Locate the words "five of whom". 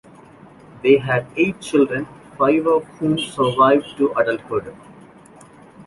2.35-3.19